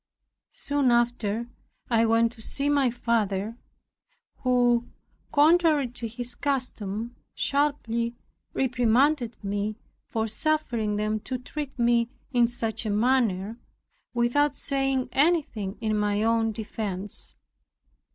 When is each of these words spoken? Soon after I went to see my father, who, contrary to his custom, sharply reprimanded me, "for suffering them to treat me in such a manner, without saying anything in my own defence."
Soon 0.53 0.89
after 0.89 1.47
I 1.87 2.07
went 2.07 2.31
to 2.31 2.41
see 2.41 2.69
my 2.69 2.89
father, 2.89 3.55
who, 4.37 4.89
contrary 5.31 5.89
to 5.89 6.07
his 6.07 6.33
custom, 6.33 7.15
sharply 7.35 8.15
reprimanded 8.55 9.37
me, 9.43 9.75
"for 10.07 10.25
suffering 10.25 10.95
them 10.95 11.19
to 11.19 11.37
treat 11.37 11.77
me 11.77 12.09
in 12.31 12.47
such 12.47 12.83
a 12.83 12.89
manner, 12.89 13.59
without 14.11 14.55
saying 14.55 15.07
anything 15.11 15.77
in 15.81 15.95
my 15.95 16.23
own 16.23 16.51
defence." 16.51 17.35